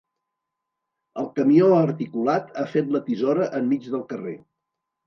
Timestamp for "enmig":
3.61-3.89